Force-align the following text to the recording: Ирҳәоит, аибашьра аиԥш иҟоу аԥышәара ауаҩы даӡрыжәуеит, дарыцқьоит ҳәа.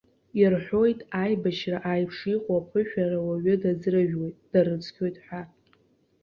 Ирҳәоит, 0.41 0.99
аибашьра 1.21 1.77
аиԥш 1.91 2.17
иҟоу 2.33 2.59
аԥышәара 2.59 3.17
ауаҩы 3.19 3.55
даӡрыжәуеит, 3.61 4.37
дарыцқьоит 4.51 5.15
ҳәа. 5.25 5.41